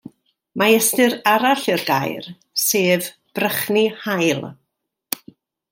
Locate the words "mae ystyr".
0.61-1.13